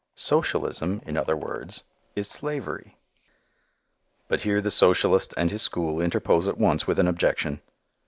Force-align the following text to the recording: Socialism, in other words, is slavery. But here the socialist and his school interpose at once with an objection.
Socialism, 0.15 0.99
in 1.05 1.15
other 1.15 1.37
words, 1.37 1.83
is 2.15 2.27
slavery. 2.27 2.97
But 4.27 4.39
here 4.41 4.59
the 4.59 4.71
socialist 4.71 5.31
and 5.37 5.51
his 5.51 5.61
school 5.61 6.01
interpose 6.01 6.47
at 6.47 6.57
once 6.57 6.87
with 6.87 6.97
an 6.97 7.07
objection. 7.07 7.61